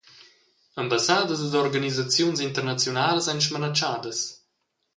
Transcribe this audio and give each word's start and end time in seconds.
Ambassadas 0.83 1.41
ed 1.47 1.53
organisaziuns 1.63 2.39
internaziunalas 2.47 3.27
ein 3.31 3.41
smanatschadas. 3.45 4.19